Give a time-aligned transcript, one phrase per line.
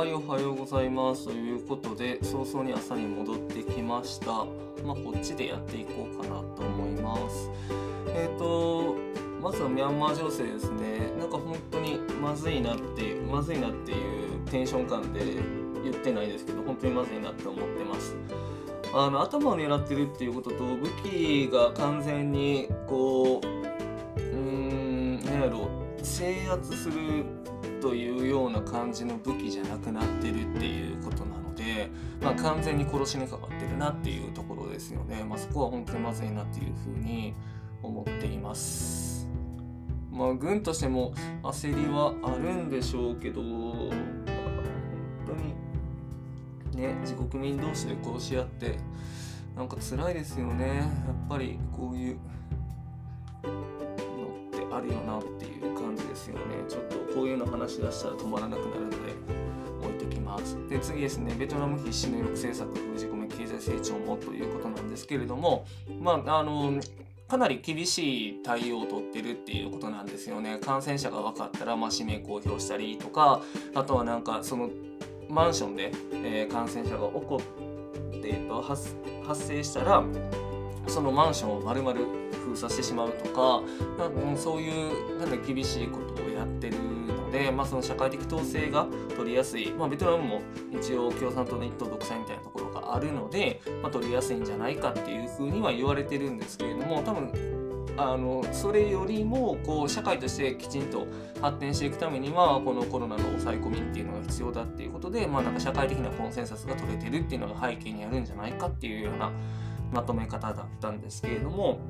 [0.00, 1.26] はい、おはようございます。
[1.26, 4.28] ということで、早々に朝に戻ってきました。
[4.82, 7.50] まあ、こっちでやっていこうかなと思います。
[8.06, 8.96] えっ、ー、と、
[9.42, 11.12] まずはミャンマー情勢ですね。
[11.18, 15.20] なんか本当にまずいなって、まずいなっていうテンション感で
[15.84, 18.16] 言ってないですけど、本当にまずいなって思ってます。
[18.94, 23.46] あの頭を狙ってるっていうことと武器が完全にこう
[24.18, 25.68] うーん何やろ
[26.02, 27.39] 制圧する
[27.80, 37.34] というような感じの武器じゃなくなってるっていうことなので、まあ、完全に殺しにかかってるなっていうところですよね、まあ、そこは本当にまずいなっていうふうに
[37.82, 39.28] 思っています。
[40.10, 43.90] まあ、軍としても焦りはあるんでしょうけど本
[45.26, 45.32] 当
[46.76, 48.78] にね自国民同士で殺し合って
[49.56, 52.18] なんか辛いですよねやっぱりこういう
[54.80, 56.40] あるよなっていう感じですよね。
[56.68, 58.96] ちょっとこういうの話し出したら止まらなくなるので
[59.82, 60.56] 置いときます。
[60.68, 61.34] で次ですね。
[61.38, 65.66] ベトナム必死の抑制策封じ込め経済成長もということなんですけれども
[66.00, 66.80] まああの
[67.28, 70.58] かなり厳しい対応をとってるっていうことなんですよね。
[70.58, 73.40] 感染者が分かったら、まあ、氏名公表したりとか、
[73.72, 74.68] あとはなんかその
[75.28, 78.96] マンションで、えー、感染者が起こって、えっと、発
[79.34, 80.02] 生したら、
[80.86, 82.00] そのマンションを丸々
[82.50, 83.62] 封鎖してしまうとか
[83.98, 88.86] なんそういうなんか厳しいことをやってるので、まあ、その社会的統制が
[89.16, 90.42] 取りやすい、まあ、ベトナムも
[90.72, 97.32] 一応共産党の一党独裁みたいなところがあるので、まあ、取りやすいんじゃないかっていうふうには言われてるんですけれども多分
[97.96, 101.06] あのそれよりもこう社会としてきちんと
[101.40, 109.30] 発展していくためにはこのコロナの抑え込みっていうのが必要だっていうことで、まあ、なんか社会的なコンセンサスが取れてるっていうのが背景にあるんじゃないかっていうような
[109.92, 111.80] まとめ方だったんですけれども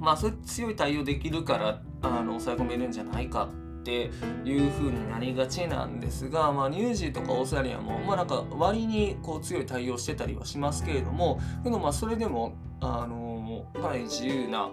[0.00, 3.48] まあそういう強い対応できるからあの抑え込めるんじゃないか
[3.80, 4.10] って
[4.44, 14.70] いう風になりがちなんですが、まあ、ニュージーとかオーストラリアも、まあ、なんか割にこう強い対応してたりはしますけれどもでもまあそれでもあのかなり自由な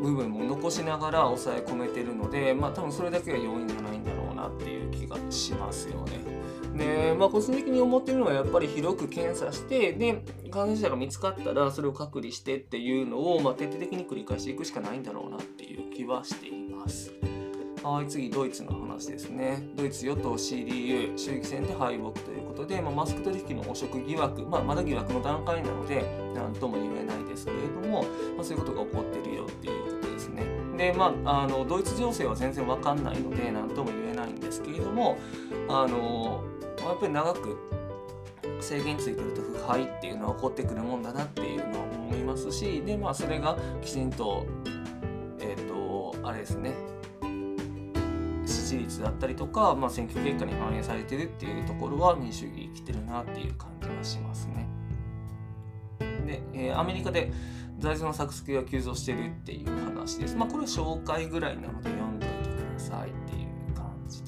[0.00, 6.29] 部分も残しながら抑え込めてるので、まあ、多分それだけが要因じゃないんだろうなっていう気がしますよね。
[6.80, 17.12] で、まあ、個人的に思ってるのはやっぱり広く検査してで感染者が見つかったらそれを隔離してっていうのを、まあ、徹底的に繰り返していくしかないんだろうなっていう気はしています。
[17.82, 19.62] はい、次、ドイツの話ですね。
[19.74, 26.04] ドイツ与党 CDU、襲撃戦で敗北ということで、まあ、マスク取引の汚職疑惑、まあ、まだ疑惑の段階なので、
[26.34, 28.02] 何とも言えないですけれども、
[28.36, 30.44] まあ、そういうことが起こってるよっていうことですね。
[30.76, 35.16] で、まあ、あのドイツ情勢は全然わかんないので、何とも言えないんですけれども、
[35.70, 36.44] あの
[36.88, 37.58] やっぱり長く
[38.60, 44.46] 制限ついてると腐敗っていうのは起こってくるもんだなっていうのは思いますしでまあそれがきちんと
[45.38, 46.74] えっ、ー、とあれですね
[48.46, 54.68] 支持率だったりとか、まあ、選挙結果に反映されてるっていうところは民主主義生きてるなっていう感じがしますね。
[56.26, 57.32] で、えー、アメリカで
[57.78, 60.36] 財政の作付けが急増してるっていう話です。
[60.36, 63.19] まあこれは紹介ぐらいなので読んでおいてください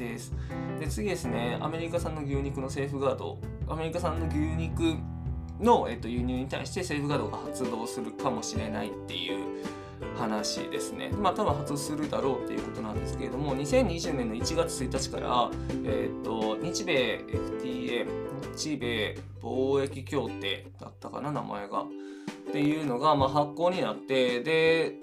[0.03, 0.33] です。
[0.81, 4.97] で次ですね、アメリカ産の牛肉のセーフガード、アメリカ産の牛肉
[5.61, 9.65] の、えっと、輸入に対してセーフガードが発動するかもしれないっていう
[10.19, 11.11] 話ですね。
[11.11, 15.51] まあ多分発動するだろうっていうことなんですけれども、2020年の1月1日から、
[15.85, 18.07] えっと、日米 FTA、
[18.57, 21.87] 日米貿易協定だったかな、名前が。
[22.49, 24.97] っていうのが、まあ、発行になって、で、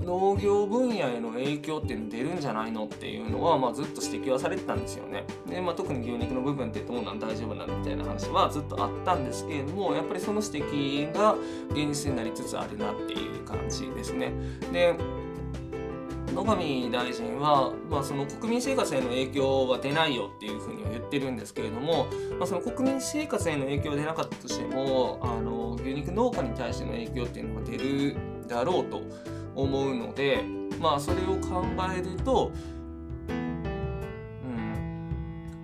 [0.00, 5.24] 農業分野への影響っていうの出るんじゃないのっていうのは、まあ、ずっと指摘はされてたんですよね。
[5.48, 11.34] で、まあ、特に牛肉の部分ってどうなん大丈夫なんみたいな話はずっとあったんですけれどもやっぱりその指摘が
[11.70, 14.32] 現実になりつつあるなっていう感じですね。
[14.72, 14.94] で
[16.32, 22.08] 野上大臣は、まあ、その国民生活への影響は出ないよっていうふうには言ってるんですけれども、
[22.38, 28.16] まあ、その国民生活への影響は出なかったとしてもあの牛肉農家に対しての影響っていうのが出る
[28.46, 29.00] だろうと
[29.56, 30.44] 思うので
[30.80, 32.52] まあそれを考えると
[33.28, 35.10] うん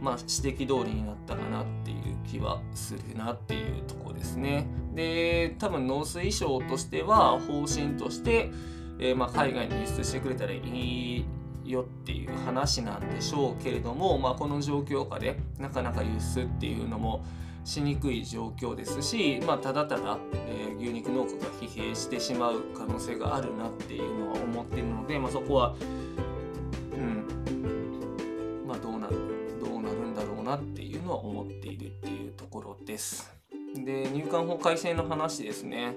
[0.01, 4.67] まあ指摘通りになったかなっていう気はするなっていうとこですね。
[4.95, 8.51] で多分農水省としては方針として、
[8.99, 11.25] えー、まあ海外に輸出してくれたらいい
[11.65, 17.25] よっていう話なんでしょうけれども、まあ、この状況下でなかなか輸出っていうのも
[17.65, 25.75] しにくい状況ですし、まあ、ただただ、えー、牛肉農家が疲弊してしまう可能性があるなっていうのは思っているので、まあ、そこは、
[26.95, 29.17] うんまあ、どうなる
[29.61, 33.33] どうなるんだろうなっていうのは思っているっていうところです。
[33.75, 35.97] で入管法改正の話ですね。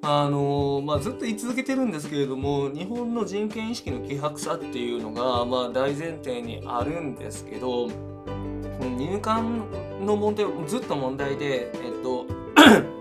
[0.00, 9.66] あのまあ、ずっと言い続けてるんですけれども日本の人権意識の希薄さっていうのが、まあ、大前提にあるんですけど、入管
[10.00, 12.26] の問題ずっと問題で、えっと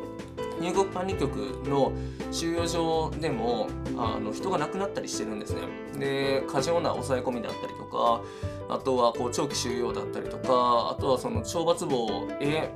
[0.60, 1.36] 入国管理局
[1.70, 1.92] の
[2.32, 3.68] 収容所でも
[3.98, 5.62] あの人が亡くなったりしてるんですね。
[6.00, 8.22] で過剰な抑え込みだったりとか
[8.70, 12.70] あとはこう長期収容だったりとかあとはその懲罰房え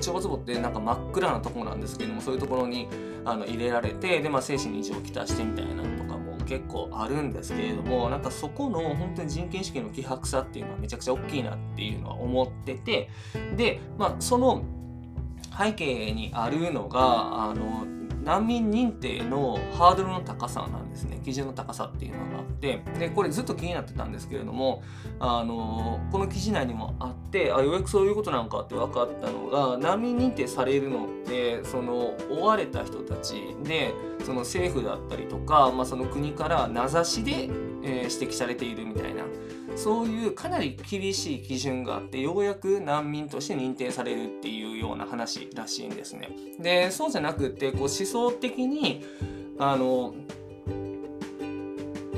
[0.00, 2.88] 懲罰房ってなんか真っ暗なとこなんですけどもそういうところに
[3.24, 5.82] あの入れられてで、まあ、精神に異常をきたしてみたいな
[6.50, 13.08] 結構あるんですけれどもなんかそこの本当に人権意識の希薄さっていうのはめちゃくちゃ大きいなっていうのは思ってて
[13.56, 14.64] で、まあ、その
[15.56, 17.86] 背景にあるのがあの
[18.22, 21.20] 難民認定のハードルの高さなんですね。
[21.24, 24.82] 基準の高さっていうのがあってでこれずっと気になってたんですけれども
[25.18, 33.92] あのこの記事内にもあってあようやくそういうことなんかって分かったのが難民認定されるのってその追われた人たちで
[34.24, 37.50] その政府だったりとか、まあ、その国から名指しで、
[37.82, 39.24] え、指摘されているみたいな
[39.76, 46.30] そういうかなり厳しい基準があってようやく難民として認定されるっていうような話らしいんですね。
[46.58, 49.04] でそうじゃなくってこう思想的に
[49.58, 50.14] あの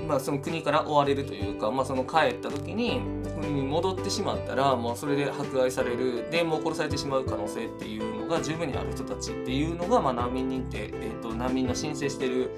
[0.06, 3.00] まあ、その国から追われるというか、まあ、その帰った時に
[3.41, 12.50] 国に戻ってしまったらもうそれで迫害されるでもう殺されてしまう可能性っていうのが十分にある人たちっていうのが、まあ、難民認定、えーと、難民の申請してる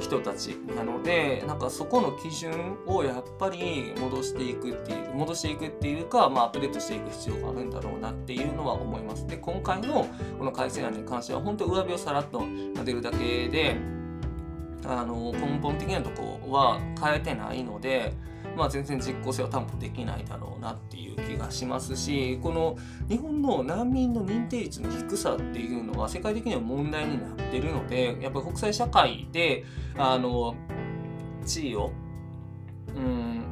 [0.00, 9.26] 人たちなのでなんかそこの基準をやっぱり戻していくっていう戻していくっていうか、まあ、アップデートしていく必要があるんだろうなっていうのは思います。
[9.26, 10.06] で今回の
[10.38, 12.44] この改正案に関しては本当上辺をさらっと
[12.84, 13.76] 出るだけで
[14.84, 18.12] あの根本的なとこは変えてないので。
[18.56, 22.76] まあ、全然実効性は担保できないだろうなっていう気がしますしこの
[23.08, 29.64] 日本の難民の認定率の低さっていうのは世界的には問題になってるのでやっぱり国際社会で
[29.96, 30.56] あの
[31.44, 31.92] 地位を
[32.96, 33.42] うん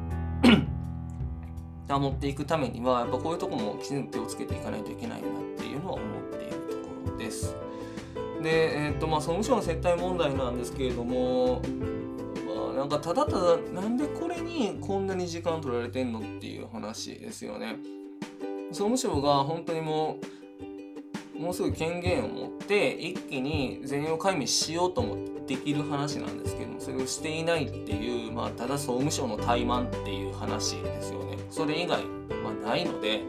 [1.87, 6.05] 保っていくためにはやっぱこういうとこもきちんと手をつけていかないといけないなっていうのは思っ
[6.37, 7.55] ているところです。
[8.41, 11.61] で、えーとまあ、総務省の接待問題なんですけれども
[12.75, 17.77] なんかただただなんでこれにこんなに時間取られてんのっていう話ですよね。
[18.71, 20.19] 総務省が本当にも
[21.35, 31.37] うもうすぐ権限を持って一気に全容解明しようともできる話なんですけどもそれをしていないっていう、まあ、ただ総務省の怠慢っていう話ですよね。
[31.49, 32.01] それ以外
[32.43, 33.21] はないので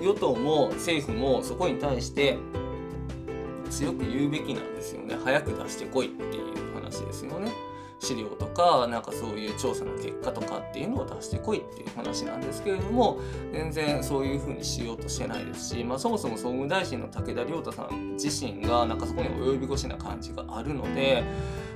[0.00, 2.38] 与党も政府もそこに対して
[3.70, 5.16] 強く言うべきなんですよね。
[5.22, 7.52] 早く出してこいっていう話ですよね。
[8.00, 13.20] 資料とかなんかそういう調査の結果とかっていうのを出してこいっていう話なんですけれども
[13.52, 21.22] 全然そういうふうにしようとしてないですし、まあ、そもそも総務大臣の武田良太さん自身がなんかそこに及び腰な感じがあるので、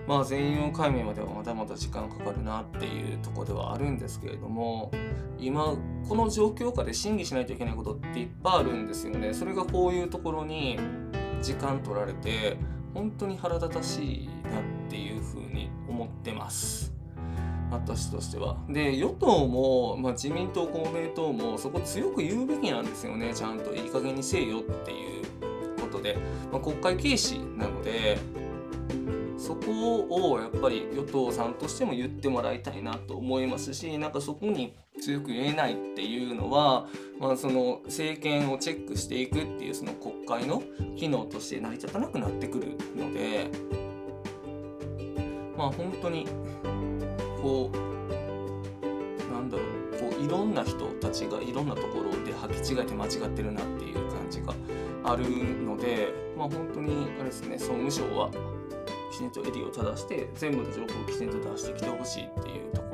[0.08, 4.90] まあ、全容解明まではまだまだ時間かかるなっていうとこではあるんですけれども
[5.38, 5.74] 今
[6.08, 9.34] この状況下で審議しないといけないことっていっぱいあるんですよね。
[9.34, 10.78] それがこういうところに
[11.42, 12.56] 時間取られて
[12.94, 16.94] 本当に腹立たしいなっていうふうに思ってます。
[17.70, 18.56] 私としては。
[18.68, 25.24] で与党も、まあ、自民党公明党もそこ強く言うべきなんですよねちゃんといい加減にせえよっていう
[25.80, 26.16] ことで、
[26.52, 28.18] まあ、国会軽視なので
[29.36, 40.62] そこをやっぱり与党さんとしても言ってもらいたいなと思いますしなんかそこに強く言えないっていうのは、まあ、その政権をチェックしていくっていうその国会の
[40.96, 43.50] 機能として成り立たなくなってくるので
[45.58, 46.26] まあ本当に
[47.42, 54.54] こうなんだろうこういろんな人たちがいろんなところで履き違えて間違ってるなっていう感じが
[55.04, 55.24] ある
[55.62, 58.30] のでまあ本当にあれですね総務省は
[59.12, 62.93] きちんと襟を正して全部の情報をきちんと出してきてほしいっていうとこ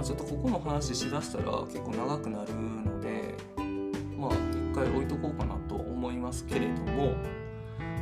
[0.00, 3.34] まあ、ちょっとここの話しだしたら結構長くなるので
[4.16, 7.12] まあ一回置いとこうかなと思いますけれども。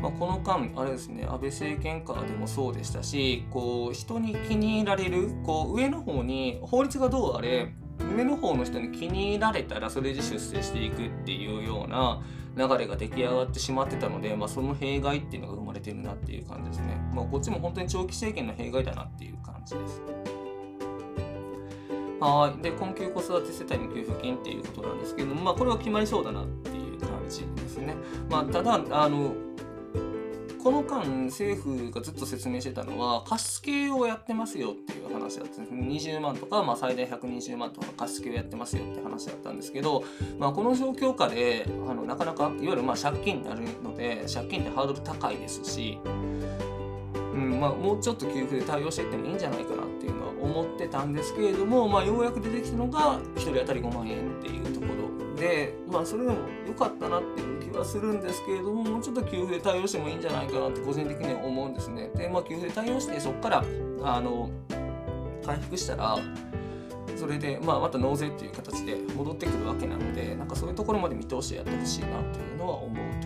[0.00, 7.74] まあ、この間あれですね安倍政権下でもそうでしたしこう人に気に入られるこう上の方に法律がどうあれ
[8.16, 12.22] 上の方の人に気に入られたらそれで出世していくっていうような
[12.56, 16.96] 流れが出来上がってしまってたので、まあ、その弊害っていうのが生まれてるなっていう感じですね。
[17.12, 20.37] まあ、こっちも本当に長期政権の弊害だなっていう感じです。
[22.20, 22.62] はい。
[22.62, 27.94] で、困窮子育て世帯の給付金っていうことなんですけども、まあ、これは決まりそうだなっていう感じですね。
[28.30, 29.34] まあ、ただ、あの、
[30.62, 35.74] この間政府がずっと説明してたのは貸付をやってますよっていう話だったんです
[36.10, 40.04] 20万とか、まあ、最大120万とか貸付をやってますよって話だったんですけど、
[40.38, 46.08] まあ、この状況下であのなかなかいわゆるまあ借金になるので借金ってハードル高いですし、う
[47.38, 49.87] んまあ、もうちょっと給付で対応していってもいいんじゃないかな
[50.42, 62.10] 思ってたんですけれども、まあ、ようやく出てきたのが1人当たり5万円っていうところで、まあ、それでも良かったなっていう気はするんですけれどももうちょっと給付で対応してもいいんじゃないかなって個人的には思うんですね。
[62.14, 63.64] で、まあ、給付で対応してそこから
[64.02, 64.50] あの
[65.44, 66.18] 回復したら
[67.16, 73.17] それで、まあ、また納税っていう形で戻ってくるわけなのでなんかそういうところまで見通してやってほしいなというのは思う。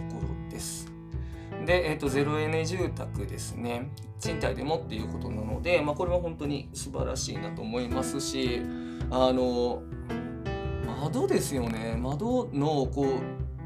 [1.64, 3.90] で、えーと、ゼロエネ住宅ですね。
[4.18, 8.62] 賃貸でもっていうことなので、まあ、これは本当に素晴らしいなと思いますし
[9.10, 9.82] あの
[11.02, 11.96] 窓ですよね。
[12.00, 13.18] 窓のこ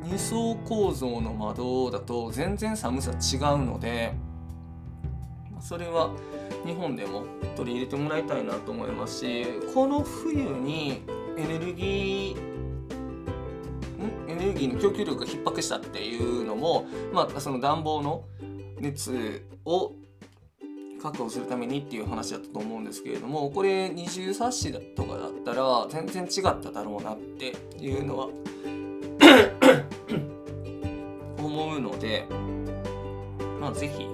[0.04, 4.14] う2層構造の窓だと全然寒さ違うので
[5.60, 6.10] それは
[6.64, 7.24] 日本でも
[7.56, 11.02] 取り入れてもらいたいなと思いますしこの冬に
[11.36, 12.45] エネルギー
[14.46, 18.24] エネルギーの供給力が逼迫したっていうのも、まあ、その暖房の
[18.78, 19.92] 熱を
[21.02, 28.28] 確保するためにっていう話だったと思うんですけれどもこれ二重冊子とかだったら全然違っただろうなっていうのは
[31.38, 32.26] 思うので
[33.60, 34.06] まあ是非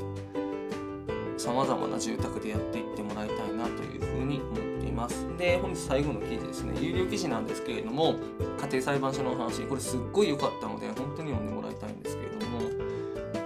[1.36, 4.71] さまざまな住宅でやっていってもらいたいなというふうに思ってい
[5.02, 5.26] ます。
[5.36, 8.14] で、本日最後の記事ですね、有料記事なんですけれども、
[8.60, 12.60] 家庭裁判所の話、これすっごい良かったので、本当に読んでもらいたいんですけれども、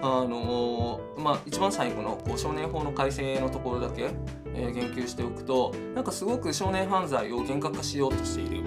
[0.03, 4.11] あの、まあ、一番最後のこう少年法の改正のところだけ、
[4.55, 8.65] えー、言及しておくと、なんかすごく少年犯罪を厳格化しようとしている。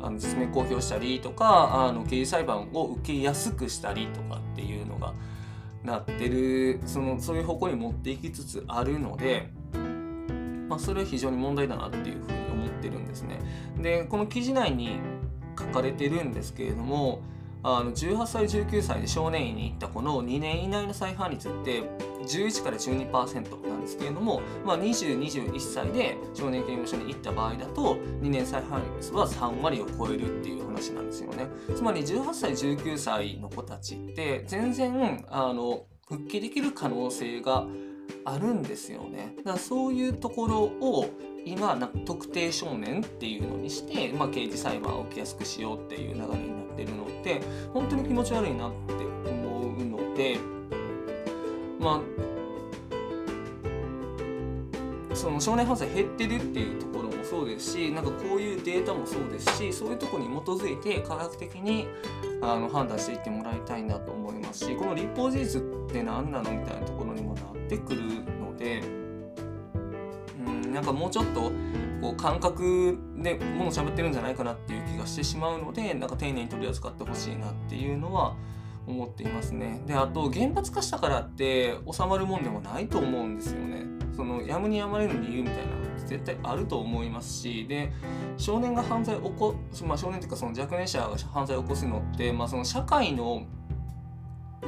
[0.00, 5.12] あの実名公表したりとかあの刑事裁判を受けやすくしたりとかっていうのが
[5.82, 9.50] なってるそのそういう方向に持っていきつつあるので、
[10.68, 13.38] まあ、それは非常に問題だなっていうふうに思ってるんですね。
[13.80, 14.98] でこの記事内に
[15.58, 17.20] 書かれてるんですけれども
[17.62, 21.82] あの18歳19歳で少年院に行った子の2年以内の再犯率って
[22.22, 37.66] 11から12%なんですけれども、まあ、2021歳で少年刑務所に行った場合だと2年再犯率は3割を超えるっていう話なんですよねつまり18歳19歳の子たちって全然あの復帰できる可能性が
[38.32, 39.34] あるんですよね。
[39.38, 41.06] だからそういうところを
[41.44, 47.40] 今な特定少年っていうのにして、まあ、刑事裁判を受けやすくしようっていう流れになってるのって
[47.72, 48.94] 本当に気持ち悪いなって
[49.30, 50.38] 思うので
[51.80, 52.28] まあ
[55.14, 61.88] その少年犯罪減ってるっていうところもそうですしなんかこういうデータもそうですしそういうとこに基づいて科学的に
[62.40, 67.27] あの判断していってもらいたいなと思いますしこの立法事実って何なのみたいなところにも
[67.68, 68.02] ってくる
[68.40, 68.82] ので
[70.46, 70.72] うん。
[70.72, 71.52] なんかもうちょっと
[72.00, 78.34] こう感覚でもの喋ってるんじゃないかなっていう気がしてしまうのでなんか丁寧に取り扱ってほしいなっていうのは
[78.86, 79.82] 思っていますね。
[79.86, 83.84] であと厳罰化したからって収まるもんでもないと思うんですよね。
[84.16, 87.92] そのやむにやまれる理由みたいなの絶対あると思いますしで
[88.38, 93.46] 少年が犯罪を起こまあ少年というかその若年者が犯罪を起こすのって、まあ、その社会の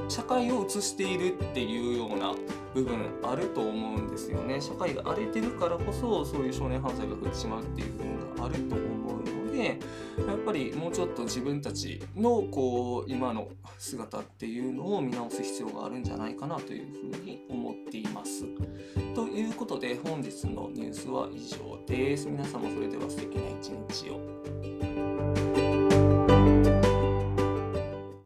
[0.08, 2.34] 社会を映しているっていうような
[2.74, 9.80] 部分あると思うんですよね社会が荒れてるからこそそういう少年犯罪が増えてしまうっていう部分があると思うので
[10.26, 18.44] やっぱりもうちょっと自分たちのこう今の姿っていうのを見直す必要があるんじゃないかなというふうに思っています。
[19.14, 22.28] ということで本日のニュースは以上です。
[22.28, 24.89] 皆様それでは素敵な一日を。